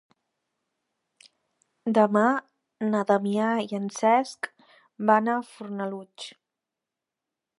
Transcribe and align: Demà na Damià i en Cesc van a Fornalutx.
Demà 1.97 2.23
na 2.93 3.03
Damià 3.11 3.51
i 3.67 3.79
en 3.81 3.85
Cesc 3.99 4.51
van 5.11 5.33
a 5.35 5.39
Fornalutx. 5.53 6.33